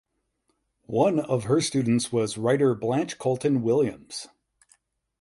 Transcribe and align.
One 0.87 1.19
of 1.19 1.43
her 1.43 1.61
students 1.61 2.11
was 2.11 2.35
writer 2.35 2.73
Blanche 2.73 3.19
Colton 3.19 3.61
Williams. 3.61 4.27